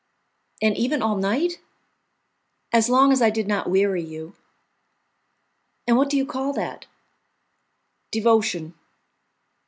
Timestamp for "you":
4.03-4.35, 6.17-6.25